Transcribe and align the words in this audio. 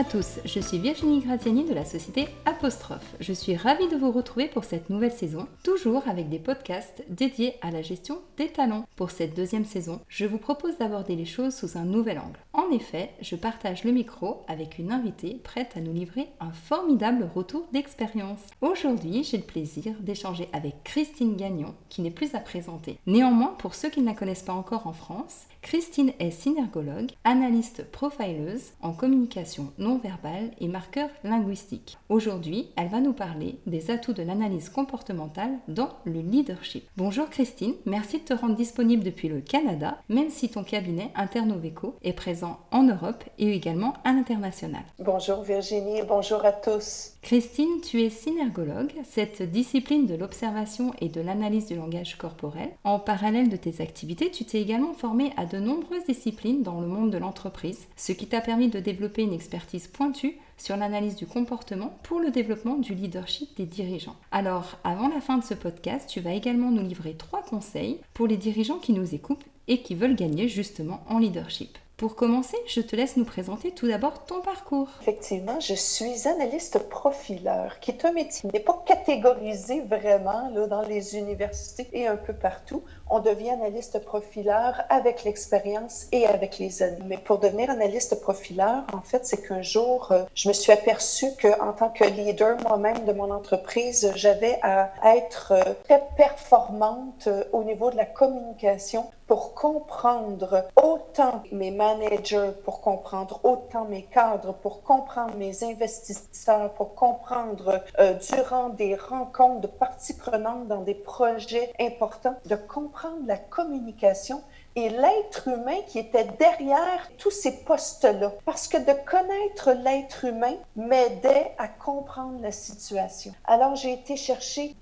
À 0.00 0.04
tous, 0.04 0.38
je 0.46 0.60
suis 0.60 0.78
Virginie 0.78 1.20
Gratiani 1.20 1.62
de 1.62 1.74
la 1.74 1.84
société 1.84 2.28
Apostrophe. 2.46 3.14
Je 3.20 3.34
suis 3.34 3.54
ravie 3.54 3.86
de 3.88 3.98
vous 3.98 4.10
retrouver 4.10 4.46
pour 4.46 4.64
cette 4.64 4.88
nouvelle 4.88 5.12
saison, 5.12 5.46
toujours 5.62 6.08
avec 6.08 6.30
des 6.30 6.38
podcasts 6.38 7.04
dédiés 7.10 7.56
à 7.60 7.70
la 7.70 7.82
gestion 7.82 8.22
des 8.38 8.48
talents. 8.48 8.86
Pour 8.96 9.10
cette 9.10 9.36
deuxième 9.36 9.66
saison, 9.66 10.00
je 10.08 10.24
vous 10.24 10.38
propose 10.38 10.78
d'aborder 10.78 11.16
les 11.16 11.26
choses 11.26 11.54
sous 11.54 11.76
un 11.76 11.84
nouvel 11.84 12.18
angle. 12.18 12.38
En 12.70 12.72
effet, 12.72 13.10
je 13.20 13.34
partage 13.34 13.82
le 13.82 13.90
micro 13.90 14.42
avec 14.46 14.78
une 14.78 14.92
invitée 14.92 15.40
prête 15.42 15.76
à 15.76 15.80
nous 15.80 15.92
livrer 15.92 16.28
un 16.38 16.52
formidable 16.52 17.28
retour 17.34 17.66
d'expérience. 17.72 18.38
Aujourd'hui, 18.60 19.24
j'ai 19.24 19.38
le 19.38 19.42
plaisir 19.42 19.92
d'échanger 19.98 20.48
avec 20.52 20.84
Christine 20.84 21.34
Gagnon, 21.34 21.74
qui 21.88 22.00
n'est 22.00 22.12
plus 22.12 22.36
à 22.36 22.38
présenter. 22.38 23.00
Néanmoins, 23.06 23.56
pour 23.58 23.74
ceux 23.74 23.90
qui 23.90 24.00
ne 24.00 24.06
la 24.06 24.14
connaissent 24.14 24.44
pas 24.44 24.52
encore 24.52 24.86
en 24.86 24.92
France, 24.92 25.46
Christine 25.62 26.12
est 26.18 26.30
synergologue, 26.30 27.10
analyste 27.24 27.84
profileuse 27.90 28.70
en 28.80 28.92
communication 28.92 29.72
non 29.78 29.98
verbale 29.98 30.52
et 30.60 30.68
marqueur 30.68 31.10
linguistique. 31.22 31.98
Aujourd'hui, 32.08 32.70
elle 32.76 32.88
va 32.88 33.00
nous 33.00 33.12
parler 33.12 33.58
des 33.66 33.90
atouts 33.90 34.14
de 34.14 34.22
l'analyse 34.22 34.70
comportementale 34.70 35.58
dans 35.68 35.90
le 36.04 36.20
leadership. 36.20 36.88
Bonjour 36.96 37.28
Christine, 37.28 37.74
merci 37.84 38.20
de 38.20 38.24
te 38.24 38.32
rendre 38.32 38.54
disponible 38.54 39.04
depuis 39.04 39.28
le 39.28 39.40
Canada, 39.40 40.00
même 40.08 40.30
si 40.30 40.48
ton 40.48 40.64
cabinet 40.64 41.10
Internoveco 41.14 41.96
est 42.02 42.14
présent 42.14 42.59
en 42.70 42.82
Europe 42.82 43.24
et 43.38 43.52
également 43.52 43.94
à 44.04 44.12
l'international. 44.12 44.82
Bonjour 44.98 45.42
Virginie, 45.42 46.02
bonjour 46.06 46.44
à 46.44 46.52
tous. 46.52 47.12
Christine, 47.22 47.80
tu 47.82 48.02
es 48.02 48.10
synergologue, 48.10 48.92
cette 49.04 49.42
discipline 49.42 50.06
de 50.06 50.14
l'observation 50.14 50.92
et 51.00 51.08
de 51.08 51.20
l'analyse 51.20 51.66
du 51.66 51.76
langage 51.76 52.16
corporel. 52.16 52.70
En 52.84 52.98
parallèle 52.98 53.48
de 53.48 53.56
tes 53.56 53.82
activités, 53.82 54.30
tu 54.30 54.44
t'es 54.44 54.60
également 54.60 54.94
formée 54.94 55.32
à 55.36 55.44
de 55.44 55.58
nombreuses 55.58 56.04
disciplines 56.06 56.62
dans 56.62 56.80
le 56.80 56.86
monde 56.86 57.10
de 57.10 57.18
l'entreprise, 57.18 57.86
ce 57.96 58.12
qui 58.12 58.26
t'a 58.26 58.40
permis 58.40 58.68
de 58.68 58.80
développer 58.80 59.22
une 59.22 59.34
expertise 59.34 59.86
pointue 59.86 60.38
sur 60.56 60.76
l'analyse 60.76 61.16
du 61.16 61.26
comportement 61.26 61.94
pour 62.02 62.20
le 62.20 62.30
développement 62.30 62.76
du 62.76 62.94
leadership 62.94 63.56
des 63.56 63.66
dirigeants. 63.66 64.16
Alors, 64.30 64.78
avant 64.84 65.08
la 65.08 65.20
fin 65.20 65.38
de 65.38 65.44
ce 65.44 65.54
podcast, 65.54 66.08
tu 66.08 66.20
vas 66.20 66.32
également 66.32 66.70
nous 66.70 66.86
livrer 66.86 67.14
trois 67.14 67.42
conseils 67.42 67.98
pour 68.14 68.26
les 68.26 68.36
dirigeants 68.36 68.78
qui 68.78 68.92
nous 68.92 69.14
écoutent 69.14 69.44
et 69.68 69.82
qui 69.82 69.94
veulent 69.94 70.16
gagner 70.16 70.48
justement 70.48 71.00
en 71.08 71.18
leadership. 71.18 71.78
Pour 72.00 72.16
commencer, 72.16 72.56
je 72.66 72.80
te 72.80 72.96
laisse 72.96 73.18
nous 73.18 73.26
présenter 73.26 73.72
tout 73.72 73.86
d'abord 73.86 74.24
ton 74.24 74.40
parcours. 74.40 74.88
Effectivement, 75.02 75.60
je 75.60 75.74
suis 75.74 76.26
analyste 76.26 76.78
profileur, 76.88 77.78
qui 77.80 77.90
est 77.90 78.06
un 78.06 78.12
métier 78.12 78.48
qui 78.48 78.56
n'est 78.56 78.64
pas 78.64 78.82
catégorisé 78.86 79.82
vraiment 79.82 80.48
là, 80.48 80.66
dans 80.66 80.80
les 80.80 81.18
universités 81.18 81.90
et 81.92 82.06
un 82.06 82.16
peu 82.16 82.32
partout. 82.32 82.82
On 83.10 83.20
devient 83.20 83.50
analyste 83.50 84.02
profileur 84.02 84.80
avec 84.88 85.24
l'expérience 85.24 86.06
et 86.10 86.24
avec 86.24 86.58
les 86.58 86.82
années. 86.82 87.04
Mais 87.04 87.18
pour 87.18 87.38
devenir 87.38 87.68
analyste 87.68 88.18
profileur, 88.22 88.84
en 88.94 89.02
fait, 89.02 89.26
c'est 89.26 89.46
qu'un 89.46 89.60
jour, 89.60 90.10
euh, 90.10 90.22
je 90.34 90.48
me 90.48 90.54
suis 90.54 90.72
aperçue 90.72 91.28
qu'en 91.38 91.74
tant 91.74 91.90
que 91.90 92.04
leader 92.04 92.58
moi-même 92.62 93.04
de 93.04 93.12
mon 93.12 93.30
entreprise, 93.30 94.10
j'avais 94.14 94.58
à 94.62 94.90
être 95.04 95.52
euh, 95.52 95.74
très 95.84 96.02
performante 96.16 97.26
euh, 97.26 97.44
au 97.52 97.62
niveau 97.62 97.90
de 97.90 97.96
la 97.96 98.06
communication 98.06 99.04
pour 99.30 99.54
comprendre 99.54 100.66
autant 100.74 101.44
mes 101.52 101.70
managers, 101.70 102.50
pour 102.64 102.80
comprendre 102.80 103.38
autant 103.44 103.84
mes 103.84 104.02
cadres, 104.02 104.54
pour 104.54 104.82
comprendre 104.82 105.36
mes 105.36 105.62
investisseurs, 105.62 106.72
pour 106.72 106.96
comprendre 106.96 107.80
euh, 108.00 108.14
durant 108.14 108.70
des 108.70 108.96
rencontres 108.96 109.60
de 109.60 109.66
parties 109.68 110.16
prenantes 110.16 110.66
dans 110.66 110.80
des 110.80 110.96
projets 110.96 111.72
importants, 111.78 112.34
de 112.46 112.56
comprendre 112.56 113.24
la 113.24 113.36
communication 113.36 114.42
et 114.76 114.88
l'être 114.88 115.48
humain 115.48 115.80
qui 115.86 115.98
était 115.98 116.26
derrière 116.38 117.08
tous 117.18 117.30
ces 117.30 117.64
postes-là. 117.64 118.32
Parce 118.44 118.68
que 118.68 118.78
de 118.78 118.92
connaître 119.08 119.70
l'être 119.84 120.24
humain 120.24 120.54
m'aidait 120.74 121.52
à 121.58 121.68
comprendre 121.68 122.40
la 122.40 122.52
situation. 122.52 123.32
Alors 123.44 123.76
j'ai 123.76 123.92
été 123.92 124.16
chercher 124.16 124.74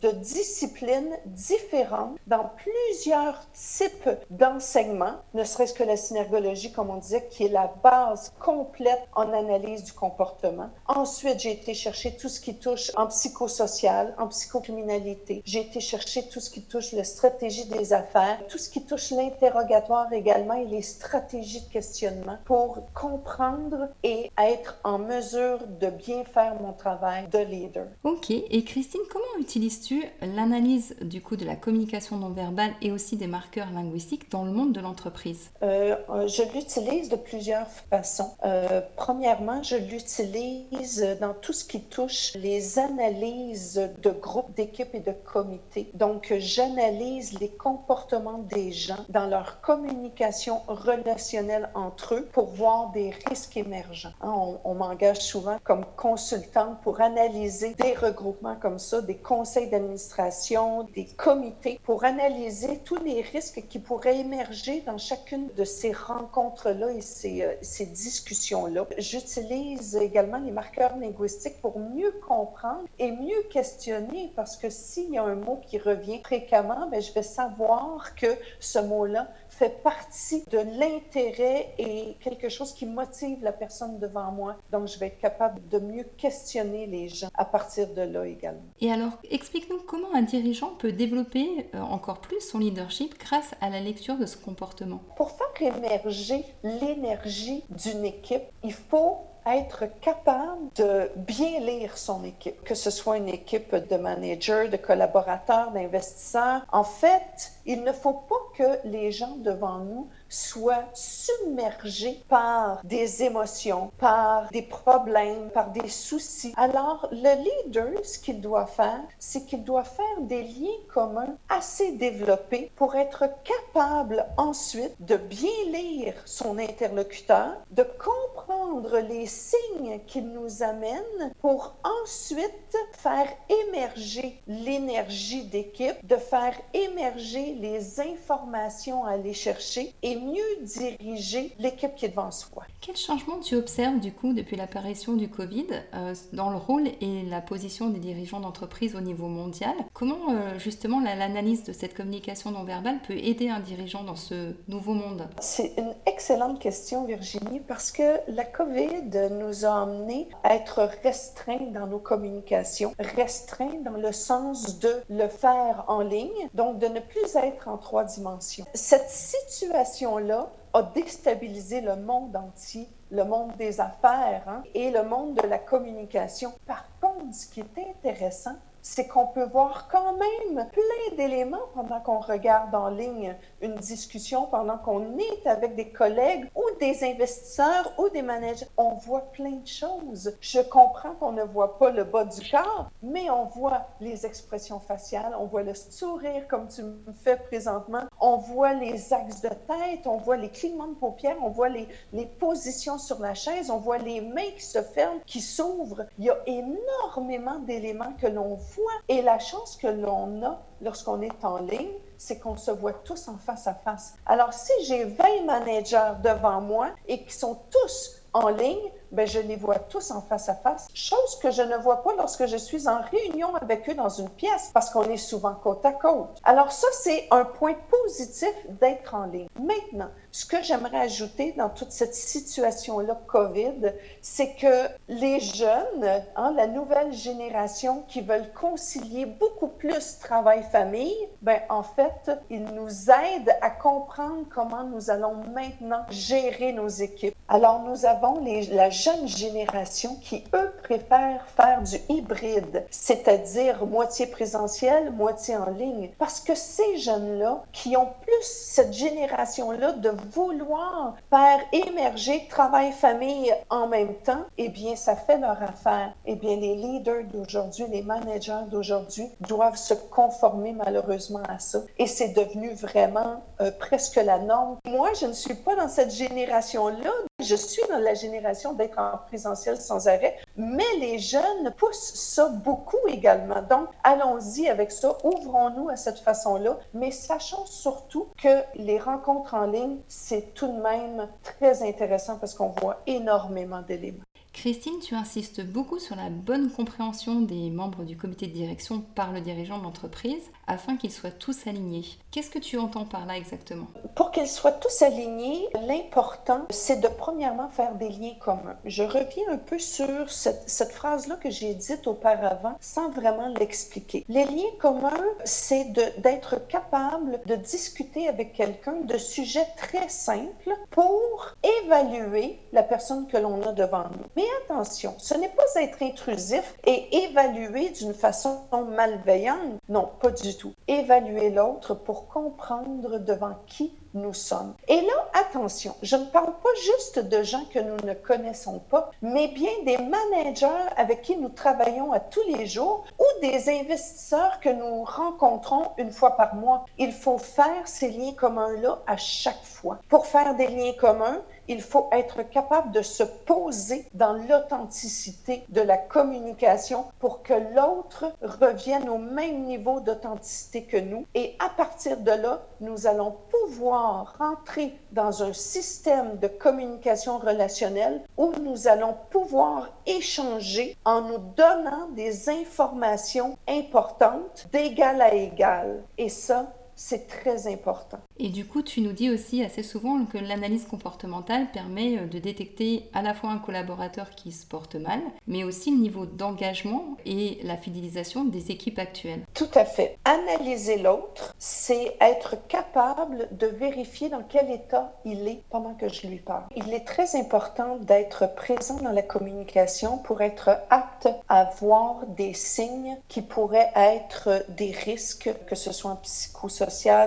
de 0.00 0.10
disciplines 0.10 1.16
différentes 1.26 2.16
dans 2.26 2.50
plusieurs 2.56 3.40
types 3.52 4.10
d'enseignements, 4.30 5.16
ne 5.34 5.44
serait-ce 5.44 5.74
que 5.74 5.82
la 5.82 5.96
synergologie, 5.96 6.72
comme 6.72 6.90
on 6.90 6.96
disait, 6.96 7.26
qui 7.30 7.44
est 7.44 7.48
la 7.48 7.72
base 7.82 8.32
complète 8.38 9.02
en 9.14 9.32
analyse 9.32 9.84
du 9.84 9.92
comportement. 9.92 10.70
Ensuite, 10.86 11.40
j'ai 11.40 11.52
été 11.52 11.74
chercher 11.74 12.16
tout 12.16 12.28
ce 12.28 12.40
qui 12.40 12.56
touche 12.56 12.90
en 12.96 13.06
psychosocial, 13.08 14.14
en 14.18 14.28
psychocriminalité. 14.28 15.42
J'ai 15.44 15.60
été 15.62 15.80
chercher 15.80 16.28
tout 16.28 16.40
ce 16.40 16.50
qui 16.50 16.62
touche 16.62 16.92
la 16.92 17.04
stratégie 17.04 17.66
des 17.66 17.92
affaires, 17.92 18.40
tout 18.48 18.58
ce 18.58 18.68
qui 18.68 18.84
touche 18.84 19.10
l'interrogatoire 19.10 20.12
également 20.12 20.54
et 20.54 20.66
les 20.66 20.82
stratégies 20.82 21.62
de 21.66 21.72
questionnement 21.72 22.38
pour 22.44 22.78
comprendre 22.94 23.88
et 24.02 24.30
être 24.38 24.78
en 24.84 24.98
mesure 24.98 25.58
de 25.66 25.88
bien 25.88 26.24
faire 26.24 26.60
mon 26.60 26.72
travail 26.72 27.28
de 27.28 27.38
leader. 27.38 27.86
Ok, 28.04 28.30
et 28.30 28.64
Christine, 28.64 29.00
comment 29.10 29.40
utilises-tu 29.54 30.04
l'analyse 30.20 30.96
du 31.00 31.22
coup 31.22 31.36
de 31.36 31.44
la 31.44 31.54
communication 31.54 32.16
non 32.16 32.30
verbale 32.30 32.72
et 32.82 32.90
aussi 32.90 33.16
des 33.16 33.28
marqueurs 33.28 33.70
linguistiques 33.72 34.28
dans 34.32 34.44
le 34.44 34.50
monde 34.50 34.72
de 34.72 34.80
l'entreprise? 34.80 35.50
Euh, 35.62 35.94
Je 36.26 36.42
l'utilise 36.52 37.08
de 37.08 37.14
plusieurs 37.14 37.68
façons. 37.88 38.32
Euh, 38.44 38.80
premièrement, 38.96 39.62
je 39.62 39.76
l'utilise 39.76 41.06
dans 41.20 41.34
tout 41.34 41.52
ce 41.52 41.64
qui 41.64 41.82
touche 41.82 42.32
les 42.34 42.80
analyses 42.80 43.80
de 44.02 44.10
groupes, 44.10 44.52
d'équipes 44.56 44.92
et 44.92 44.98
de 44.98 45.12
comités. 45.12 45.88
Donc, 45.94 46.34
j'analyse 46.36 47.38
les 47.38 47.50
comportements 47.50 48.38
des 48.38 48.72
gens 48.72 49.04
dans 49.08 49.26
leur 49.26 49.60
communication 49.60 50.62
relationnelle 50.66 51.70
entre 51.76 52.14
eux 52.14 52.28
pour 52.32 52.46
voir 52.46 52.90
des 52.90 53.12
risques 53.28 53.56
émergents. 53.56 54.14
Hein, 54.20 54.34
on, 54.64 54.74
m'engage 54.74 55.20
souvent 55.20 55.58
comme 55.62 55.84
consultante 55.96 56.80
pour 56.82 57.00
analyser 57.00 57.74
des 57.74 57.94
regroupements 57.94 58.56
comme 58.56 58.80
ça, 58.80 59.00
des 59.00 59.14
conseils 59.44 59.68
d'administration, 59.68 60.84
des 60.94 61.04
comités, 61.04 61.78
pour 61.82 62.04
analyser 62.04 62.78
tous 62.78 62.96
les 63.04 63.20
risques 63.20 63.62
qui 63.68 63.78
pourraient 63.78 64.20
émerger 64.20 64.80
dans 64.86 64.96
chacune 64.96 65.48
de 65.54 65.64
ces 65.64 65.92
rencontres-là 65.92 66.90
et 66.92 67.02
ces, 67.02 67.42
euh, 67.42 67.52
ces 67.60 67.84
discussions-là. 67.84 68.86
J'utilise 68.96 69.96
également 69.96 70.38
les 70.38 70.50
marqueurs 70.50 70.96
linguistiques 70.96 71.60
pour 71.60 71.78
mieux 71.78 72.14
comprendre 72.26 72.84
et 72.98 73.12
mieux 73.12 73.42
questionner 73.50 74.32
parce 74.34 74.56
que 74.56 74.70
s'il 74.70 75.10
y 75.10 75.18
a 75.18 75.24
un 75.24 75.34
mot 75.34 75.60
qui 75.66 75.76
revient 75.76 76.22
fréquemment, 76.24 76.88
ben, 76.90 77.02
je 77.02 77.12
vais 77.12 77.22
savoir 77.22 78.14
que 78.14 78.38
ce 78.60 78.78
mot-là 78.78 79.28
fait 79.54 79.82
partie 79.82 80.42
de 80.50 80.58
l'intérêt 80.58 81.74
et 81.78 82.16
quelque 82.20 82.48
chose 82.48 82.72
qui 82.72 82.86
motive 82.86 83.38
la 83.42 83.52
personne 83.52 83.98
devant 83.98 84.32
moi. 84.32 84.56
Donc, 84.72 84.88
je 84.88 84.98
vais 84.98 85.08
être 85.08 85.18
capable 85.18 85.60
de 85.68 85.78
mieux 85.78 86.04
questionner 86.16 86.86
les 86.86 87.08
gens 87.08 87.28
à 87.34 87.44
partir 87.44 87.88
de 87.92 88.02
là 88.02 88.26
également. 88.26 88.64
Et 88.80 88.90
alors, 88.90 89.12
explique-nous 89.34 89.80
comment 89.86 90.14
un 90.14 90.22
dirigeant 90.22 90.70
peut 90.78 90.92
développer 90.92 91.68
euh, 91.74 91.80
encore 91.80 92.20
plus 92.20 92.40
son 92.40 92.58
leadership 92.58 93.18
grâce 93.18 93.54
à 93.60 93.68
la 93.68 93.80
lecture 93.80 94.16
de 94.16 94.26
ce 94.26 94.36
comportement. 94.36 95.02
Pour 95.16 95.32
faire 95.32 95.74
émerger 95.74 96.44
l'énergie 96.62 97.64
d'une 97.70 98.04
équipe, 98.04 98.42
il 98.62 98.72
faut 98.72 99.18
être 99.46 99.84
capable 100.00 100.68
de 100.76 101.10
bien 101.16 101.60
lire 101.60 101.98
son 101.98 102.24
équipe, 102.24 102.62
que 102.64 102.74
ce 102.74 102.90
soit 102.90 103.18
une 103.18 103.28
équipe 103.28 103.74
de 103.74 103.96
managers, 103.96 104.68
de 104.68 104.76
collaborateurs, 104.76 105.70
d'investisseurs. 105.72 106.62
En 106.72 106.84
fait, 106.84 107.52
il 107.66 107.82
ne 107.82 107.92
faut 107.92 108.14
pas 108.14 108.34
que 108.56 108.88
les 108.88 109.12
gens 109.12 109.36
devant 109.36 109.78
nous 109.80 110.08
soient 110.34 110.84
submergés 110.92 112.22
par 112.28 112.80
des 112.84 113.22
émotions, 113.22 113.90
par 113.98 114.48
des 114.50 114.62
problèmes, 114.62 115.50
par 115.50 115.70
des 115.70 115.88
soucis. 115.88 116.52
Alors, 116.56 117.08
le 117.12 117.44
leader, 117.44 118.04
ce 118.04 118.18
qu'il 118.18 118.40
doit 118.40 118.66
faire, 118.66 119.02
c'est 119.18 119.46
qu'il 119.46 119.64
doit 119.64 119.84
faire 119.84 120.20
des 120.20 120.42
liens 120.42 120.80
communs 120.92 121.36
assez 121.48 121.92
développés 121.92 122.70
pour 122.74 122.96
être 122.96 123.24
capable 123.44 124.26
ensuite 124.36 124.94
de 125.00 125.16
bien 125.16 125.50
lire 125.68 126.14
son 126.24 126.58
interlocuteur, 126.58 127.56
de 127.70 127.84
comprendre 127.84 128.98
les 128.98 129.26
signes 129.26 130.00
qu'il 130.06 130.28
nous 130.28 130.62
amène 130.62 131.32
pour 131.40 131.74
ensuite 132.02 132.76
faire 132.92 133.28
émerger 133.68 134.40
l'énergie 134.46 135.44
d'équipe, 135.44 135.96
de 136.04 136.16
faire 136.16 136.54
émerger 136.72 137.54
les 137.54 138.00
informations 138.00 139.04
à 139.04 139.12
aller 139.12 139.34
chercher 139.34 139.94
et 140.02 140.16
mieux 140.24 140.64
diriger 140.64 141.54
l'équipe 141.58 141.94
qui 141.94 142.06
est 142.06 142.10
devant 142.10 142.30
soi. 142.30 142.64
Quel 142.80 142.96
changement 142.96 143.38
tu 143.40 143.56
observes 143.56 144.00
du 144.00 144.12
coup 144.12 144.32
depuis 144.32 144.56
l'apparition 144.56 145.14
du 145.14 145.28
Covid 145.28 145.66
euh, 145.94 146.14
dans 146.32 146.50
le 146.50 146.56
rôle 146.56 146.88
et 147.00 147.22
la 147.28 147.40
position 147.40 147.88
des 147.88 147.98
dirigeants 147.98 148.40
d'entreprise 148.40 148.96
au 148.96 149.00
niveau 149.00 149.28
mondial? 149.28 149.74
Comment 149.92 150.30
euh, 150.30 150.58
justement 150.58 151.00
l'analyse 151.00 151.64
de 151.64 151.72
cette 151.72 151.94
communication 151.94 152.50
non 152.50 152.64
verbale 152.64 152.98
peut 153.06 153.16
aider 153.16 153.48
un 153.48 153.60
dirigeant 153.60 154.04
dans 154.04 154.16
ce 154.16 154.54
nouveau 154.68 154.94
monde? 154.94 155.28
C'est 155.40 155.72
une 155.78 155.94
excellente 156.06 156.58
question 156.58 157.04
Virginie 157.04 157.60
parce 157.60 157.92
que 157.92 158.20
la 158.28 158.44
Covid 158.44 159.28
nous 159.30 159.64
a 159.64 159.82
amené 159.82 160.28
à 160.42 160.54
être 160.54 160.88
restreints 161.02 161.70
dans 161.72 161.86
nos 161.86 161.98
communications, 161.98 162.94
restreints 162.98 163.80
dans 163.84 163.96
le 163.96 164.12
sens 164.12 164.78
de 164.78 164.90
le 165.08 165.28
faire 165.28 165.84
en 165.88 166.00
ligne, 166.00 166.48
donc 166.54 166.78
de 166.78 166.86
ne 166.86 167.00
plus 167.00 167.36
être 167.36 167.68
en 167.68 167.78
trois 167.78 168.04
dimensions. 168.04 168.64
Cette 168.74 169.10
situation 169.10 170.13
là 170.18 170.50
a 170.72 170.82
déstabilisé 170.82 171.80
le 171.80 171.96
monde 171.96 172.34
entier, 172.36 172.88
le 173.10 173.24
monde 173.24 173.56
des 173.56 173.80
affaires 173.80 174.42
hein, 174.46 174.62
et 174.74 174.90
le 174.90 175.04
monde 175.04 175.34
de 175.36 175.46
la 175.46 175.58
communication. 175.58 176.52
Par 176.66 176.86
contre, 177.00 177.34
ce 177.34 177.46
qui 177.46 177.60
est 177.60 177.88
intéressant, 177.90 178.56
c'est 178.86 179.08
qu'on 179.08 179.26
peut 179.26 179.46
voir 179.46 179.88
quand 179.90 180.12
même 180.12 180.68
plein 180.68 181.16
d'éléments 181.16 181.56
pendant 181.72 182.00
qu'on 182.00 182.18
regarde 182.18 182.74
en 182.74 182.90
ligne 182.90 183.34
une 183.62 183.76
discussion, 183.76 184.44
pendant 184.44 184.76
qu'on 184.76 185.16
est 185.18 185.46
avec 185.46 185.74
des 185.74 185.88
collègues 185.88 186.50
ou 186.54 186.62
des 186.78 187.02
investisseurs 187.02 187.94
ou 187.98 188.10
des 188.10 188.20
managers. 188.20 188.66
On 188.76 188.92
voit 188.92 189.32
plein 189.32 189.52
de 189.52 189.66
choses. 189.66 190.36
Je 190.38 190.60
comprends 190.60 191.14
qu'on 191.14 191.32
ne 191.32 191.44
voit 191.44 191.78
pas 191.78 191.90
le 191.90 192.04
bas 192.04 192.26
du 192.26 192.50
corps, 192.50 192.90
mais 193.02 193.30
on 193.30 193.46
voit 193.46 193.86
les 194.00 194.26
expressions 194.26 194.80
faciales, 194.80 195.34
on 195.40 195.46
voit 195.46 195.62
le 195.62 195.74
sourire 195.74 196.46
comme 196.46 196.68
tu 196.68 196.82
me 196.82 197.12
fais 197.22 197.36
présentement, 197.36 198.02
on 198.20 198.36
voit 198.36 198.74
les 198.74 199.14
axes 199.14 199.40
de 199.40 199.48
tête, 199.48 200.06
on 200.06 200.18
voit 200.18 200.36
les 200.36 200.50
clignements 200.50 200.88
de 200.88 200.94
paupières, 200.94 201.38
on 201.42 201.48
voit 201.48 201.70
les, 201.70 201.88
les 202.12 202.26
positions 202.26 202.98
sur 202.98 203.18
la 203.18 203.32
chaise, 203.32 203.70
on 203.70 203.78
voit 203.78 203.98
les 203.98 204.20
mains 204.20 204.52
qui 204.54 204.64
se 204.64 204.82
ferment, 204.82 205.20
qui 205.24 205.40
s'ouvrent. 205.40 206.04
Il 206.18 206.26
y 206.26 206.30
a 206.30 206.36
énormément 206.46 207.60
d'éléments 207.60 208.12
que 208.20 208.26
l'on 208.26 208.56
voit 208.56 208.73
et 209.08 209.22
la 209.22 209.38
chance 209.38 209.76
que 209.76 209.86
l'on 209.86 210.42
a 210.44 210.62
lorsqu'on 210.80 211.20
est 211.22 211.44
en 211.44 211.58
ligne, 211.58 211.92
c'est 212.18 212.38
qu'on 212.38 212.56
se 212.56 212.70
voit 212.70 212.92
tous 212.92 213.28
en 213.28 213.36
face 213.36 213.66
à 213.66 213.74
face. 213.74 214.14
Alors, 214.26 214.52
si 214.52 214.72
j'ai 214.84 215.04
20 215.04 215.44
managers 215.44 216.12
devant 216.22 216.60
moi 216.60 216.90
et 217.06 217.24
qui 217.24 217.32
sont 217.32 217.58
tous 217.70 218.22
en 218.32 218.48
ligne, 218.48 218.90
ben, 219.14 219.26
je 219.26 219.38
les 219.38 219.56
vois 219.56 219.78
tous 219.78 220.10
en 220.10 220.20
face 220.20 220.48
à 220.48 220.54
face, 220.54 220.88
chose 220.92 221.38
que 221.40 221.50
je 221.50 221.62
ne 221.62 221.76
vois 221.76 222.02
pas 222.02 222.14
lorsque 222.16 222.46
je 222.46 222.56
suis 222.56 222.88
en 222.88 223.00
réunion 223.00 223.54
avec 223.54 223.88
eux 223.88 223.94
dans 223.94 224.08
une 224.08 224.28
pièce 224.28 224.70
parce 224.74 224.90
qu'on 224.90 225.04
est 225.04 225.16
souvent 225.16 225.54
côte 225.54 225.84
à 225.86 225.92
côte. 225.92 226.40
Alors 226.44 226.72
ça, 226.72 226.88
c'est 226.92 227.28
un 227.30 227.44
point 227.44 227.74
positif 227.88 228.54
d'être 228.80 229.14
en 229.14 229.26
ligne. 229.26 229.48
Maintenant, 229.58 230.10
ce 230.32 230.44
que 230.46 230.62
j'aimerais 230.62 230.98
ajouter 230.98 231.52
dans 231.52 231.68
toute 231.68 231.92
cette 231.92 232.14
situation-là 232.14 233.20
COVID, 233.28 233.92
c'est 234.20 234.54
que 234.54 234.88
les 235.08 235.38
jeunes, 235.38 236.22
hein, 236.34 236.52
la 236.56 236.66
nouvelle 236.66 237.12
génération 237.12 238.02
qui 238.08 238.20
veulent 238.20 238.52
concilier 238.52 239.26
beaucoup 239.26 239.68
plus 239.68 240.18
travail-famille, 240.18 241.14
ben, 241.40 241.60
en 241.68 241.82
fait, 241.82 242.32
ils 242.50 242.64
nous 242.64 243.10
aident 243.10 243.54
à 243.60 243.70
comprendre 243.70 244.44
comment 244.52 244.84
nous 244.84 245.10
allons 245.10 245.36
maintenant 245.54 246.04
gérer 246.10 246.72
nos 246.72 246.88
équipes. 246.88 247.36
Alors, 247.54 247.84
nous 247.88 248.04
avons 248.04 248.42
la 248.72 248.90
jeune 248.90 249.28
génération 249.28 250.16
qui, 250.20 250.42
eux, 250.54 250.72
préfèrent 250.82 251.46
faire 251.56 251.82
du 251.82 251.98
hybride, 252.08 252.84
c'est-à-dire 252.90 253.86
moitié 253.86 254.26
présentiel, 254.26 255.12
moitié 255.12 255.56
en 255.56 255.70
ligne. 255.70 256.10
Parce 256.18 256.40
que 256.40 256.56
ces 256.56 256.96
jeunes-là, 256.96 257.62
qui 257.72 257.96
ont 257.96 258.08
plus 258.22 258.42
cette 258.42 258.92
génération-là 258.92 259.92
de 259.92 260.10
vouloir 260.32 261.14
faire 261.30 261.60
émerger 261.70 262.44
travail-famille 262.50 263.54
en 263.70 263.86
même 263.86 264.16
temps, 264.24 264.42
eh 264.58 264.68
bien, 264.68 264.96
ça 264.96 265.14
fait 265.14 265.38
leur 265.38 265.62
affaire. 265.62 266.12
Eh 266.26 266.34
bien, 266.34 266.56
les 266.56 266.74
leaders 266.74 267.22
d'aujourd'hui, 267.32 267.84
les 267.88 268.02
managers 268.02 268.64
d'aujourd'hui 268.68 269.28
doivent 269.46 269.76
se 269.76 269.94
conformer 269.94 270.72
malheureusement 270.72 271.42
à 271.48 271.60
ça. 271.60 271.78
Et 272.00 272.08
c'est 272.08 272.30
devenu 272.30 272.74
vraiment 272.74 273.44
euh, 273.60 273.70
presque 273.78 274.16
la 274.16 274.40
norme. 274.40 274.76
Moi, 274.88 275.10
je 275.20 275.26
ne 275.26 275.32
suis 275.32 275.54
pas 275.54 275.76
dans 275.76 275.88
cette 275.88 276.12
génération-là. 276.12 277.12
Je 277.44 277.56
suis 277.56 277.82
dans 277.90 277.98
la 277.98 278.14
génération 278.14 278.72
d'être 278.72 278.98
en 278.98 279.18
présentiel 279.26 279.76
sans 279.76 280.08
arrêt, 280.08 280.38
mais 280.56 280.96
les 280.98 281.18
jeunes 281.18 281.74
poussent 281.76 282.14
ça 282.14 282.48
beaucoup 282.48 283.06
également. 283.06 283.60
Donc, 283.60 283.88
allons-y 284.02 284.66
avec 284.66 284.90
ça, 284.90 285.18
ouvrons-nous 285.22 285.90
à 285.90 285.96
cette 285.96 286.20
façon-là, 286.20 286.78
mais 286.94 287.10
sachons 287.10 287.66
surtout 287.66 288.28
que 288.42 288.62
les 288.76 288.98
rencontres 288.98 289.52
en 289.52 289.66
ligne, 289.66 289.98
c'est 290.08 290.54
tout 290.54 290.68
de 290.68 290.80
même 290.80 291.28
très 291.42 291.82
intéressant 291.82 292.38
parce 292.38 292.54
qu'on 292.54 292.72
voit 292.80 293.02
énormément 293.06 293.82
d'éléments. 293.82 294.24
Christine, 294.54 295.00
tu 295.00 295.16
insistes 295.16 295.66
beaucoup 295.66 295.98
sur 295.98 296.14
la 296.14 296.30
bonne 296.30 296.70
compréhension 296.70 297.40
des 297.40 297.70
membres 297.70 298.04
du 298.04 298.16
comité 298.16 298.46
de 298.46 298.52
direction 298.52 299.00
par 299.14 299.32
le 299.32 299.40
dirigeant 299.40 299.78
de 299.78 299.82
l'entreprise 299.82 300.50
afin 300.66 300.96
qu'ils 300.96 301.12
soient 301.12 301.32
tous 301.32 301.66
alignés. 301.66 302.04
Qu'est-ce 302.30 302.50
que 302.50 302.60
tu 302.60 302.78
entends 302.78 303.04
par 303.04 303.26
là 303.26 303.36
exactement? 303.36 303.88
Pour 304.14 304.30
qu'ils 304.30 304.48
soient 304.48 304.72
tous 304.72 305.02
alignés, 305.02 305.68
l'important, 305.86 306.62
c'est 306.70 307.00
de 307.00 307.08
premièrement 307.08 307.68
faire 307.68 307.96
des 307.96 308.08
liens 308.08 308.36
communs. 308.40 308.76
Je 308.84 309.02
reviens 309.02 309.50
un 309.50 309.58
peu 309.58 309.78
sur 309.78 310.30
cette, 310.30 310.92
phrase-là 310.92 311.36
que 311.36 311.50
j'ai 311.50 311.74
dite 311.74 312.06
auparavant 312.06 312.76
sans 312.80 313.10
vraiment 313.10 313.48
l'expliquer. 313.58 314.24
Les 314.28 314.44
liens 314.44 314.62
communs, 314.78 315.10
c'est 315.44 315.92
d'être 316.18 316.66
capable 316.68 317.40
de 317.46 317.56
discuter 317.56 318.28
avec 318.28 318.52
quelqu'un 318.52 319.00
de 319.02 319.18
sujets 319.18 319.66
très 319.76 320.08
simples 320.08 320.74
pour 320.90 321.54
évaluer 321.82 322.60
la 322.72 322.84
personne 322.84 323.26
que 323.26 323.36
l'on 323.36 323.60
a 323.62 323.72
devant 323.72 324.04
nous. 324.04 324.42
Attention, 324.62 325.14
ce 325.18 325.34
n'est 325.34 325.48
pas 325.48 325.64
être 325.80 326.02
intrusif 326.02 326.74
et 326.84 327.24
évaluer 327.24 327.90
d'une 327.90 328.14
façon 328.14 328.60
malveillante. 328.94 329.78
Non, 329.88 330.10
pas 330.20 330.30
du 330.30 330.56
tout. 330.56 330.72
Évaluer 330.88 331.50
l'autre 331.50 331.94
pour 331.94 332.28
comprendre 332.28 333.18
devant 333.18 333.56
qui 333.66 333.92
nous 334.14 334.32
sommes. 334.32 334.74
Et 334.88 335.00
là, 335.00 335.30
attention, 335.34 335.94
je 336.02 336.16
ne 336.16 336.24
parle 336.26 336.52
pas 336.62 336.74
juste 336.84 337.18
de 337.18 337.42
gens 337.42 337.64
que 337.72 337.80
nous 337.80 337.96
ne 338.06 338.14
connaissons 338.14 338.78
pas, 338.78 339.10
mais 339.22 339.48
bien 339.48 339.70
des 339.84 339.98
managers 339.98 340.66
avec 340.96 341.22
qui 341.22 341.36
nous 341.36 341.48
travaillons 341.48 342.12
à 342.12 342.20
tous 342.20 342.42
les 342.56 342.66
jours 342.66 343.04
ou 343.18 343.40
des 343.40 343.68
investisseurs 343.68 344.60
que 344.60 344.68
nous 344.68 345.04
rencontrons 345.04 345.90
une 345.98 346.12
fois 346.12 346.36
par 346.36 346.54
mois. 346.54 346.84
Il 346.98 347.12
faut 347.12 347.38
faire 347.38 347.86
ces 347.86 348.10
liens 348.10 348.32
communs-là 348.32 349.02
à 349.06 349.16
chaque 349.16 349.64
fois. 349.64 349.98
Pour 350.08 350.26
faire 350.26 350.54
des 350.54 350.68
liens 350.68 350.92
communs, 350.98 351.42
il 351.66 351.82
faut 351.82 352.08
être 352.12 352.42
capable 352.42 352.92
de 352.92 353.02
se 353.02 353.22
poser 353.22 354.06
dans 354.12 354.34
l'authenticité 354.34 355.64
de 355.70 355.80
la 355.80 355.96
communication 355.96 357.06
pour 357.18 357.42
que 357.42 357.54
l'autre 357.74 358.26
revienne 358.42 359.08
au 359.08 359.18
même 359.18 359.62
niveau 359.64 360.00
d'authenticité 360.00 360.84
que 360.84 360.98
nous. 360.98 361.26
Et 361.34 361.56
à 361.58 361.70
partir 361.70 362.18
de 362.18 362.30
là, 362.30 362.62
nous 362.80 363.06
allons 363.06 363.34
pouvoir 363.50 364.03
rentrer 364.38 364.98
dans 365.12 365.42
un 365.42 365.52
système 365.52 366.38
de 366.38 366.48
communication 366.48 367.38
relationnelle 367.38 368.22
où 368.36 368.52
nous 368.62 368.88
allons 368.88 369.16
pouvoir 369.30 369.88
échanger 370.06 370.96
en 371.04 371.22
nous 371.22 371.38
donnant 371.56 372.08
des 372.14 372.48
informations 372.48 373.56
importantes 373.68 374.66
d'égal 374.72 375.20
à 375.22 375.34
égal. 375.34 376.02
Et 376.18 376.28
ça, 376.28 376.72
c'est 376.96 377.26
très 377.26 377.66
important. 377.72 378.18
Et 378.38 378.48
du 378.48 378.66
coup, 378.66 378.82
tu 378.82 379.00
nous 379.00 379.12
dis 379.12 379.30
aussi 379.30 379.62
assez 379.62 379.82
souvent 379.82 380.24
que 380.24 380.38
l'analyse 380.38 380.86
comportementale 380.86 381.70
permet 381.72 382.18
euh, 382.18 382.26
de 382.26 382.38
détecter 382.38 383.08
à 383.12 383.22
la 383.22 383.34
fois 383.34 383.50
un 383.50 383.58
collaborateur 383.58 384.30
qui 384.30 384.52
se 384.52 384.66
porte 384.66 384.94
mal, 384.96 385.20
mais 385.46 385.64
aussi 385.64 385.90
le 385.90 385.98
niveau 385.98 386.26
d'engagement 386.26 387.16
et 387.26 387.58
la 387.62 387.76
fidélisation 387.76 388.44
des 388.44 388.70
équipes 388.70 388.98
actuelles. 388.98 389.44
Tout 389.54 389.68
à 389.74 389.84
fait. 389.84 390.18
Analyser 390.24 390.98
l'autre, 390.98 391.54
c'est 391.58 392.16
être 392.20 392.56
capable 392.68 393.48
de 393.52 393.66
vérifier 393.66 394.28
dans 394.28 394.42
quel 394.42 394.70
état 394.70 395.12
il 395.24 395.46
est 395.48 395.62
pendant 395.70 395.94
que 395.94 396.08
je 396.08 396.26
lui 396.26 396.38
parle. 396.38 396.64
Il 396.76 396.92
est 396.92 397.04
très 397.04 397.36
important 397.36 397.96
d'être 397.96 398.54
présent 398.54 399.00
dans 399.00 399.12
la 399.12 399.22
communication 399.22 400.18
pour 400.18 400.42
être 400.42 400.70
apte 400.90 401.28
à 401.48 401.64
voir 401.78 402.26
des 402.26 402.54
signes 402.54 403.16
qui 403.28 403.42
pourraient 403.42 403.90
être 403.96 404.64
des 404.68 404.90
risques, 404.90 405.50
que 405.66 405.74
ce 405.74 405.92
soit 405.92 406.10
en 406.10 406.16
psychosocial 406.16 406.83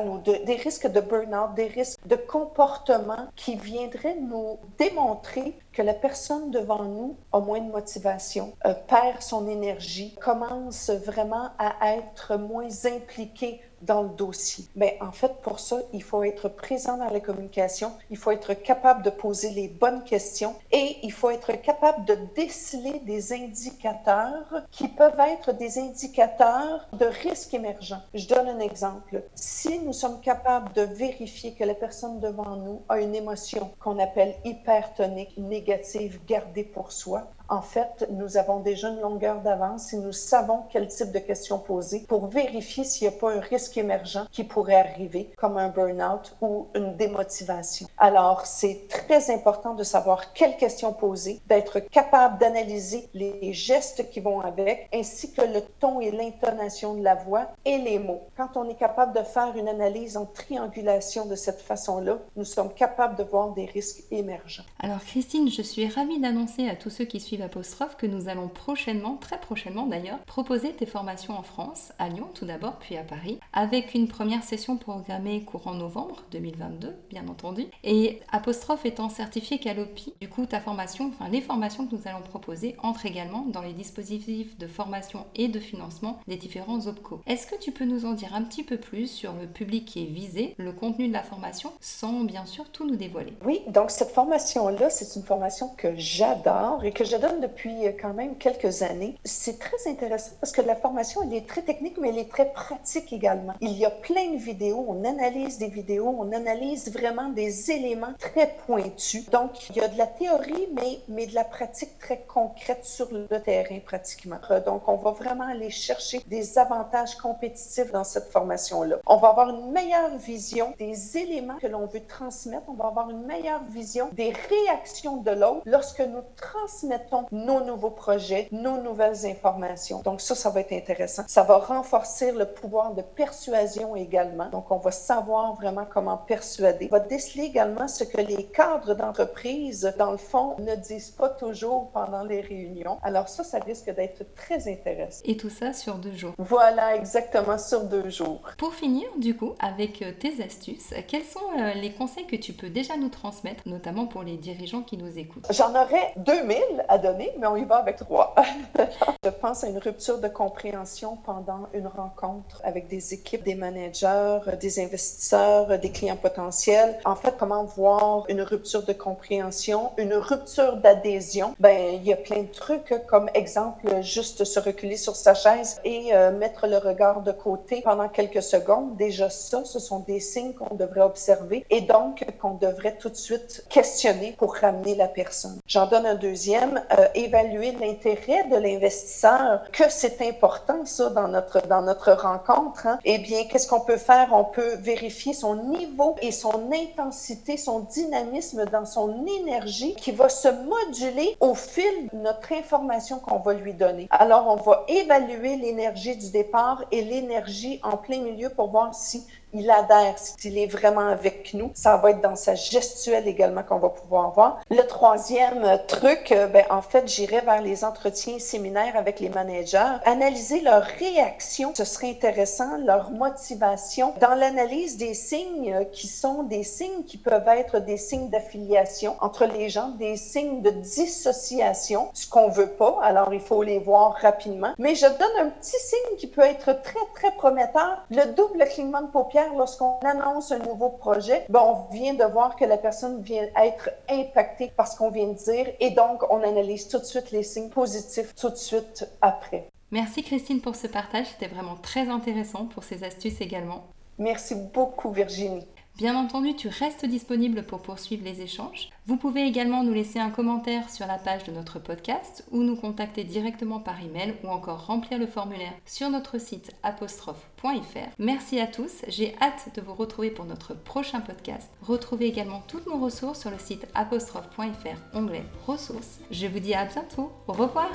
ou 0.08 0.20
des 0.20 0.56
risques 0.56 0.88
de 0.88 1.00
burn-out, 1.00 1.54
des 1.56 1.68
risques 1.68 2.00
de 2.06 2.16
comportement 2.16 3.28
qui 3.36 3.56
viendraient 3.56 4.18
nous 4.20 4.60
démontrer 4.78 5.58
que 5.72 5.82
la 5.82 5.94
personne 5.94 6.52
devant 6.52 6.84
nous 6.84 7.18
a 7.32 7.40
moins 7.40 7.62
de 7.62 7.72
motivation, 7.72 8.54
euh, 8.66 8.74
perd 8.74 9.22
son 9.22 9.48
énergie, 9.48 10.16
commence 10.16 10.90
vraiment 10.90 11.50
à 11.60 11.96
être 11.96 12.38
moins 12.38 12.86
impliquée 12.86 13.62
dans 13.82 14.04
le 14.04 14.10
dossier. 14.10 14.66
Mais 14.76 14.98
en 15.02 15.12
fait, 15.12 15.42
pour 15.42 15.60
ça, 15.60 15.78
il 15.94 16.04
faut 16.04 16.24
être 16.24 16.50
présent 16.50 16.98
dans 16.98 17.10
la 17.10 17.20
communication, 17.20 17.92
il 18.10 18.18
faut 18.18 18.32
être 18.32 18.54
capable 18.54 19.04
de 19.04 19.10
poser 19.10 19.52
les 19.52 19.68
bonnes 19.68 20.04
questions 20.04 20.56
et 20.72 20.98
il 21.04 21.12
faut 21.12 21.30
être 21.30 21.54
capable 21.62 22.06
de 22.06 22.18
déceler 22.36 23.00
des 23.06 23.34
indicateurs 23.34 24.64
qui 24.72 24.88
peuvent 24.88 25.20
être 25.20 25.54
des 25.54 25.80
indicateurs 25.80 26.88
de 26.94 27.06
risque 27.06 27.54
émergent. 27.54 27.98
Je 28.14 28.28
donne 28.28 28.48
un 28.48 28.60
exemple. 28.60 29.24
Si 29.36 29.80
nous 29.80 29.94
sommes 29.94 30.20
capables 30.22 30.74
de 30.74 30.82
vérifier 30.82 31.54
que 31.54 31.64
la 31.64 31.76
personne 31.76 32.20
devant 32.20 32.56
nous 32.56 32.82
a 32.90 33.00
une 33.00 33.16
émotion 33.16 33.72
qu'on 33.80 34.00
appelle 34.00 34.36
hypertonique, 34.46 35.38
négative, 35.38 36.20
gardée 36.26 36.64
pour 36.64 36.92
soi, 36.92 37.28
en 37.50 37.62
fait, 37.62 38.08
nous 38.12 38.38
avons 38.38 38.60
déjà 38.60 38.90
une 38.90 39.00
longueur 39.00 39.42
d'avance 39.42 39.94
et 39.94 39.98
nous 39.98 40.12
savons 40.12 40.64
quel 40.70 40.88
type 40.88 41.12
de 41.12 41.20
questions 41.20 41.60
poser 41.60 42.06
pour 42.08 42.28
vérifier 42.28 42.84
s'il 42.84 43.08
n'y 43.08 43.16
a 43.16 43.18
pas 43.18 43.34
un 43.34 43.40
risque 43.40 43.78
émergent 43.78 44.28
qui 44.32 44.44
pourrait 44.44 44.76
arriver, 44.76 45.30
comme 45.38 45.58
un 45.58 45.70
burn-out 45.70 46.36
ou 46.42 46.68
une 46.76 46.96
démotivation. 46.96 47.88
Alors, 47.98 48.46
c'est 48.46 48.88
très 48.90 49.34
important 49.34 49.74
de 49.74 49.84
savoir 49.84 50.34
quelles 50.34 50.58
questions 50.58 50.94
poser, 50.94 51.40
d'être 51.48 51.80
capable 51.80 52.38
d'analyser 52.40 53.10
les 53.14 53.54
gestes 53.54 54.10
qui 54.10 54.20
vont 54.20 54.42
avec, 54.42 54.90
ainsi 54.94 55.32
que 55.32 55.42
le 55.42 55.62
ton 55.80 56.02
et 56.02 56.12
l'intonation 56.12 56.96
de 56.96 57.04
la 57.04 57.16
voix 57.16 57.48
et 57.66 57.78
les 57.78 58.00
mots. 58.00 58.22
Quand 58.36 58.56
on 58.56 58.70
est 58.70 58.76
capable 58.76 59.18
de 59.18 59.24
faire 59.24 59.56
une 59.56 59.68
analyse 59.68 60.18
en 60.18 60.26
triangulation 60.26 61.26
de 61.26 61.36
cette 61.36 61.62
façon-là, 61.62 62.18
nous 62.36 62.46
sommes 62.46 62.74
capables 62.74 63.16
de 63.16 63.24
voir 63.24 63.54
des 63.54 63.66
risques 63.66 64.04
émergents. 64.12 64.64
Alors 64.80 65.04
Christine, 65.04 65.50
je 65.50 65.62
suis 65.62 65.88
ravie 65.88 66.20
d'annoncer 66.20 66.68
à 66.68 66.76
tous 66.76 66.90
ceux 66.90 67.06
qui 67.06 67.20
suivent 67.20 67.37
Apostrophe 67.42 67.98
que 67.98 68.08
nous 68.08 68.30
allons 68.30 68.48
prochainement, 68.48 69.16
très 69.16 69.40
prochainement 69.40 69.86
d'ailleurs, 69.86 70.20
proposer 70.26 70.74
tes 70.74 70.86
formations 70.86 71.38
en 71.38 71.44
France, 71.44 71.92
à 72.00 72.10
Lyon 72.10 72.28
tout 72.34 72.46
d'abord, 72.46 72.78
puis 72.80 72.98
à 72.98 73.04
Paris, 73.04 73.40
avec 73.54 73.94
une 73.94 74.08
première 74.08 74.44
session 74.44 74.78
programmée 74.78 75.44
courant 75.44 75.74
novembre 75.74 76.24
2022, 76.32 76.96
bien 77.10 77.28
entendu. 77.28 77.66
Et 77.84 78.20
Apostrophe 78.32 78.86
étant 78.86 79.10
certifié 79.10 79.60
Calopi, 79.60 80.14
du 80.22 80.30
coup 80.30 80.46
ta 80.46 80.60
formation, 80.60 81.08
enfin 81.08 81.30
les 81.30 81.42
formations 81.42 81.88
que 81.88 81.96
nous 81.96 82.02
allons 82.06 82.22
proposer 82.22 82.76
entrent 82.84 83.06
également 83.06 83.46
dans 83.48 83.62
les 83.62 83.74
dispositifs 83.74 84.58
de 84.58 84.68
formation 84.68 85.26
et 85.36 85.48
de 85.48 85.60
financement 85.60 86.20
des 86.28 86.36
différents 86.36 86.86
OPCO. 86.88 87.22
Est-ce 87.28 87.48
que 87.48 87.60
tu 87.60 87.72
peux 87.72 87.86
nous 87.86 88.06
en 88.06 88.14
dire 88.14 88.34
un 88.34 88.44
petit 88.44 88.64
peu 88.64 88.78
plus 88.78 89.08
sur 89.08 89.34
le 89.34 89.48
public 89.48 89.86
qui 89.86 90.04
est 90.04 90.08
visé, 90.08 90.56
le 90.58 90.72
contenu 90.72 91.08
de 91.08 91.14
la 91.14 91.24
formation, 91.24 91.72
sans 91.82 92.24
bien 92.24 92.46
sûr 92.46 92.70
tout 92.72 92.88
nous 92.88 92.96
dévoiler? 92.96 93.34
Oui, 93.46 93.62
donc 93.68 93.92
cette 93.92 94.12
formation-là, 94.12 94.90
c'est 94.90 95.16
une 95.16 95.26
formation 95.26 95.70
que 95.78 95.96
j'adore 95.96 96.84
et 96.84 96.92
que 96.92 97.04
je 97.04 97.16
donne 97.28 97.42
depuis 97.42 97.88
euh, 97.88 97.92
quand 98.00 98.14
même 98.14 98.36
quelques 98.38 98.82
années. 98.82 99.16
C'est 99.24 99.60
très 99.60 99.90
intéressant 99.90 100.32
parce 100.40 100.52
que 100.52 100.62
la 100.62 100.76
formation, 100.76 101.22
elle 101.24 101.34
est 101.34 101.48
très 101.48 101.62
technique, 101.62 101.98
mais 102.00 102.10
elle 102.10 102.20
est 102.20 102.30
très 102.30 102.52
pratique 102.52 103.12
également. 103.14 103.54
Il 103.62 103.78
y 103.78 103.86
a 103.86 103.90
plein 103.90 104.32
de 104.32 104.38
vidéos, 104.38 104.86
on 104.88 105.04
analyse 105.04 105.58
des 105.58 105.68
vidéos, 105.68 106.16
on 106.18 106.32
analyse 106.32 106.92
vraiment 106.92 107.30
des 107.30 107.72
éléments 107.72 108.14
très 108.20 108.56
pointus. 108.66 109.30
Donc, 109.30 109.70
il 109.70 109.78
y 109.78 109.82
a 109.82 109.88
de 109.88 109.98
la 109.98 110.08
théorie, 110.08 110.68
mais, 110.74 111.00
mais 111.08 111.28
de 111.28 111.36
la 111.36 111.44
pratique 111.44 111.98
très 112.00 112.22
concrète 112.22 112.86
sur 112.86 113.08
le 113.12 113.28
terrain 113.42 113.80
pratiquement. 113.86 114.38
Donc, 114.66 114.88
on 114.88 114.96
va 114.96 115.12
vraiment 115.12 115.48
aller 115.48 115.70
chercher 115.70 116.22
des 116.28 116.58
avantages 116.58 117.16
compétitifs 117.16 117.92
dans 117.92 118.04
cette 118.04 118.30
formation-là. 118.32 118.98
On 119.06 119.18
va 119.18 119.30
avoir 119.30 119.50
une 119.50 119.72
meilleure 119.72 120.18
vision 120.18 120.74
des 120.78 121.18
éléments 121.18 121.58
que 121.58 121.68
l'on 121.68 121.86
veut 121.86 122.06
transmettre. 122.08 122.64
On 122.68 122.74
va 122.74 122.86
avoir 122.86 123.10
une 123.10 123.24
meilleure 123.26 123.64
vision 123.70 124.10
des 124.14 124.34
réactions 124.50 125.18
de 125.18 125.32
l'autre 125.32 125.62
lorsque 125.66 126.02
nous 126.02 126.22
transmettons 126.36 127.17
nos 127.32 127.64
nouveaux 127.64 127.90
projets, 127.90 128.48
nos 128.52 128.82
nouvelles 128.82 129.26
informations. 129.26 130.02
Donc 130.02 130.22
ça, 130.22 130.36
ça 130.36 130.50
va 130.50 130.62
être 130.62 130.74
intéressant. 130.74 131.24
Ça 131.28 131.44
va 131.44 131.58
renforcer 131.58 132.32
le 132.32 132.46
pouvoir 132.46 132.94
de 132.94 133.02
persuasion 133.02 133.96
également. 133.96 134.50
Donc 134.50 134.72
on 134.72 134.78
va 134.78 134.92
savoir 134.92 135.56
vraiment 135.56 135.86
comment 135.90 136.18
persuader. 136.18 136.90
On 136.92 136.96
va 136.96 137.00
déceler 137.00 137.44
également 137.44 137.88
ce 137.88 138.04
que 138.04 138.22
les 138.22 138.46
cadres 138.46 138.94
d'entreprise, 138.94 139.94
dans 139.98 140.12
le 140.12 140.18
fond, 140.18 140.56
ne 140.60 140.76
disent 140.76 141.12
pas 141.12 141.30
toujours 141.30 141.90
pendant 141.92 142.24
les 142.24 142.42
réunions. 142.42 142.98
Alors 143.04 143.30
ça, 143.30 143.44
ça 143.44 143.60
risque 143.60 143.94
d'être 143.94 144.24
très 144.36 144.72
intéressant. 144.72 145.22
Et 145.26 145.38
tout 145.38 145.50
ça 145.50 145.74
sur 145.74 145.96
deux 145.96 146.14
jours. 146.14 146.34
Voilà, 146.38 146.96
exactement, 146.96 147.58
sur 147.58 147.84
deux 147.84 148.10
jours. 148.10 148.42
Pour 148.58 148.74
finir, 148.74 149.08
du 149.18 149.36
coup, 149.36 149.54
avec 149.60 150.02
euh, 150.02 150.12
tes 150.18 150.44
astuces, 150.44 150.94
quels 151.08 151.24
sont 151.24 151.40
euh, 151.60 151.74
les 151.74 151.92
conseils 151.92 152.26
que 152.26 152.36
tu 152.36 152.54
peux 152.54 152.70
déjà 152.70 152.98
nous 152.98 153.10
transmettre, 153.10 153.64
notamment 153.68 154.08
pour 154.08 154.24
les 154.24 154.38
dirigeants 154.38 154.82
qui 154.82 154.98
nous 154.98 155.18
écoutent? 155.18 155.48
J'en 155.52 155.72
aurais 155.72 156.14
2000 156.18 156.58
à 156.88 156.98
donner, 156.98 157.07
mais 157.18 157.48
on 157.48 157.56
y 157.56 157.64
va 157.64 157.78
avec 157.78 157.98
trois. 157.98 158.36
Je 159.24 159.30
pense 159.30 159.64
à 159.64 159.68
une 159.68 159.78
rupture 159.78 160.20
de 160.20 160.28
compréhension 160.28 161.18
pendant 161.26 161.68
une 161.74 161.88
rencontre 161.88 162.62
avec 162.64 162.88
des 162.88 163.14
équipes, 163.14 163.44
des 163.44 163.56
managers, 163.56 164.40
des 164.60 164.80
investisseurs, 164.80 165.80
des 165.80 165.92
clients 165.92 166.18
potentiels. 166.18 166.98
En 167.06 167.16
fait, 167.16 167.36
comment 167.38 167.64
voir 167.64 168.26
une 168.30 168.42
rupture 168.42 168.84
de 168.84 168.94
compréhension, 168.94 169.92
une 169.98 170.14
rupture 170.14 170.78
d'adhésion? 170.78 171.56
Ben, 171.60 171.96
il 171.96 172.04
y 172.04 172.14
a 172.14 172.18
plein 172.18 172.44
de 172.44 172.52
trucs, 172.52 172.94
comme 173.08 173.30
exemple, 173.34 174.02
juste 174.02 174.44
se 174.44 174.60
reculer 174.60 174.98
sur 174.98 175.16
sa 175.16 175.34
chaise 175.34 175.80
et 175.84 176.14
euh, 176.14 176.32
mettre 176.32 176.68
le 176.68 176.78
regard 176.78 177.22
de 177.22 177.32
côté 177.32 177.82
pendant 177.82 178.10
quelques 178.10 178.44
secondes. 178.44 178.96
Déjà 178.98 179.30
ça, 179.30 179.64
ce 179.66 179.80
sont 179.80 180.00
des 180.00 180.20
signes 180.20 180.54
qu'on 180.54 180.76
devrait 180.76 181.02
observer 181.02 181.66
et 181.70 181.82
donc 181.82 182.26
qu'on 182.40 182.54
devrait 182.54 182.98
tout 182.98 183.10
de 183.10 183.16
suite 183.16 183.66
questionner 183.70 184.36
pour 184.38 184.56
ramener 184.56 184.96
la 184.96 185.08
personne. 185.08 185.60
J'en 185.68 185.88
donne 185.88 186.06
un 186.06 186.16
deuxième, 186.16 186.82
euh, 187.00 187.08
évaluer 187.16 187.72
l'intérêt 187.74 188.46
de 188.50 188.58
l'investisseur, 188.58 189.62
que 189.72 189.84
c'est 189.90 190.22
important 190.22 190.86
ça 190.86 191.10
dans 191.10 191.28
notre, 191.28 191.66
dans 191.68 191.82
notre 191.82 192.12
rencontre. 192.12 192.88
Hein? 192.88 193.00
Eh 193.06 193.20
bien, 193.20 193.46
qu'est-ce 193.46 193.68
qu'on 193.68 193.82
peut 193.82 193.98
faire? 193.98 194.30
On 194.32 194.46
peut 194.46 194.76
vérifier 194.80 195.34
son 195.34 195.56
niveau 195.56 196.16
et 196.22 196.32
son 196.32 196.72
intensité, 196.74 197.58
son 197.58 197.82
dynamisme 197.82 198.66
dans 198.66 198.86
son 198.86 199.26
énergie 199.42 199.96
qui 199.96 200.12
va 200.12 200.30
se 200.30 200.48
moduler 200.48 201.36
au 201.40 201.54
fil 201.54 202.10
de 202.12 202.18
notre 202.18 202.52
information 202.54 203.20
qu'on 203.20 203.40
va 203.40 203.54
lui 203.54 203.74
donner. 203.74 204.08
Alors, 204.10 204.48
on 204.48 204.56
va 204.56 204.84
évaluer 204.88 205.56
l'énergie 205.56 206.16
du 206.16 206.32
départ 206.32 206.84
et 206.92 207.02
l'énergie 207.02 207.80
en 207.84 207.98
plein 207.98 208.22
milieu 208.22 208.50
pour 208.50 208.70
voir 208.70 208.94
si 208.96 209.26
il 209.54 209.70
adhère, 209.72 210.16
s'il 210.18 210.58
est 210.58 210.68
vraiment 210.68 211.08
avec 211.08 211.54
nous. 211.54 211.72
Ça 211.74 211.98
va 211.98 212.12
être 212.12 212.22
dans 212.22 212.36
sa 212.36 212.56
gestuelle 212.56 213.28
également 213.28 213.64
qu'on 213.64 213.80
va 213.80 213.90
pouvoir 213.90 214.32
voir. 214.32 214.60
Le 214.70 214.84
troisième 214.84 215.80
truc, 215.88 216.32
euh, 216.32 216.48
ben, 216.48 216.66
en 216.70 216.82
fait, 216.82 217.08
j'irai 217.08 217.42
vers 217.42 217.62
les 217.62 217.86
entretiens 217.86 218.40
séminaires 218.40 218.96
avec 218.96 219.20
les 219.20 219.30
managers. 219.30 219.98
Analyser 220.06 220.62
leur 220.62 220.84
réaction, 220.84 221.74
ce 221.76 221.86
serait 221.86 222.10
intéressant, 222.10 222.78
leur 222.78 223.12
motivation. 223.12 224.14
Dans 224.20 224.36
l'analyse 224.36 224.98
des 224.98 225.14
signes 225.14 225.74
euh, 225.74 225.84
qui 225.86 226.08
sont 226.08 226.44
des 226.44 226.64
signes 226.64 227.04
qui 227.06 227.18
peuvent 227.18 227.48
être 227.48 227.80
des 227.80 227.98
signes 227.98 228.30
d'affiliation 228.30 229.16
entre 229.22 229.46
les 229.46 229.70
gens, 229.70 229.90
des 229.90 230.18
signes 230.18 230.62
de 230.62 230.72
dissociation, 230.72 232.10
ce 232.14 232.28
qu'on 232.28 232.50
veut 232.50 232.72
pas, 232.72 232.98
alors 233.02 233.34
il 233.34 233.40
faut 233.40 233.64
les 233.64 233.80
voir 233.80 234.18
rapidement. 234.22 234.74
Mais 234.78 234.96
je 234.96 235.06
donne 235.06 235.46
un 235.46 235.50
petit 235.50 235.80
signe 235.80 236.18
qui 236.18 236.28
peut 236.28 236.42
être 236.42 236.82
très, 236.82 237.00
très 237.16 237.32
prometteur, 237.32 238.06
le 238.10 238.26
double 238.34 238.66
clignement 238.66 239.02
de 239.02 239.08
paupières 239.08 239.37
lorsqu'on 239.56 240.00
annonce 240.00 240.52
un 240.52 240.60
nouveau 240.60 240.90
projet, 240.90 241.46
ben, 241.50 241.62
on 241.62 241.94
vient 241.94 242.14
de 242.14 242.24
voir 242.24 242.56
que 242.56 242.66
la 242.66 242.78
personne 242.78 243.22
vient 243.22 243.48
être 243.62 243.90
impactée 244.10 244.72
par 244.76 244.88
ce 244.88 244.98
qu'on 244.98 245.12
vient 245.12 245.28
de 245.28 245.34
dire 245.34 245.68
et 245.80 245.92
donc 245.92 246.24
on 246.32 246.42
analyse 246.44 246.88
tout 246.88 247.00
de 247.00 247.04
suite 247.04 247.32
les 247.32 247.44
signes 247.44 247.70
positifs 247.70 248.36
tout 248.36 248.50
de 248.50 248.56
suite 248.56 249.08
après. 249.22 249.70
Merci 249.92 250.24
Christine 250.24 250.62
pour 250.62 250.76
ce 250.76 250.88
partage, 250.88 251.28
c'était 251.28 251.54
vraiment 251.54 251.76
très 251.76 252.10
intéressant 252.10 252.66
pour 252.66 252.84
ces 252.84 253.04
astuces 253.04 253.40
également. 253.42 253.86
Merci 254.18 254.56
beaucoup 254.56 255.12
Virginie. 255.12 255.68
Bien 255.98 256.16
entendu, 256.16 256.56
tu 256.56 256.68
restes 256.68 257.08
disponible 257.08 257.64
pour 257.64 257.82
poursuivre 257.82 258.24
les 258.24 258.42
échanges. 258.42 258.90
Vous 259.08 259.18
pouvez 259.18 259.48
également 259.48 259.84
nous 259.84 259.94
laisser 259.94 260.20
un 260.20 260.30
commentaire 260.30 260.92
sur 260.92 261.08
la 261.08 261.18
page 261.18 261.44
de 261.46 261.52
notre 261.52 261.80
podcast 261.80 262.46
ou 262.52 262.62
nous 262.62 262.76
contacter 262.76 263.24
directement 263.24 263.80
par 263.80 264.00
email 264.04 264.36
ou 264.44 264.50
encore 264.50 264.86
remplir 264.86 265.18
le 265.18 265.26
formulaire 265.26 265.74
sur 265.88 266.12
notre 266.12 266.40
site 266.40 266.72
apostrophe.fr. 266.84 268.12
Merci 268.20 268.60
à 268.60 268.68
tous, 268.68 269.02
j'ai 269.08 269.36
hâte 269.42 269.76
de 269.76 269.82
vous 269.82 269.96
retrouver 269.96 270.30
pour 270.30 270.46
notre 270.46 270.76
prochain 270.76 271.20
podcast. 271.20 271.68
Retrouvez 271.82 272.28
également 272.28 272.62
toutes 272.68 272.86
nos 272.86 273.00
ressources 273.00 273.42
sur 273.42 273.50
le 273.50 273.58
site 273.58 273.88
apostrophe.fr 273.96 275.18
onglet 275.18 275.46
ressources. 275.66 276.20
Je 276.30 276.46
vous 276.46 276.60
dis 276.60 276.76
à 276.76 276.86
bientôt, 276.86 277.32
au 277.48 277.54
revoir 277.54 277.90